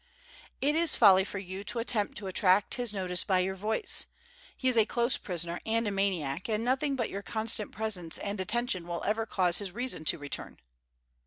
"It 0.61 0.73
is 0.73 0.95
folly 0.95 1.23
for 1.23 1.37
you 1.37 1.63
to 1.65 1.77
attempt 1.77 2.17
to 2.17 2.25
attract 2.25 2.73
his 2.73 2.91
notice 2.91 3.23
by 3.23 3.37
your 3.37 3.53
voice. 3.53 4.07
He 4.57 4.67
is 4.67 4.75
a 4.75 4.83
close 4.87 5.15
prisoner 5.17 5.61
and 5.63 5.87
a 5.87 5.91
maniac, 5.91 6.49
and 6.49 6.63
nothing 6.65 6.95
but 6.95 7.11
your 7.11 7.21
constant 7.21 7.71
presence 7.71 8.17
and 8.17 8.41
attention 8.41 8.87
will 8.87 9.03
ever 9.05 9.27
cause 9.27 9.59
his 9.59 9.73
reason 9.73 10.03
to 10.05 10.17
return!" 10.17 10.57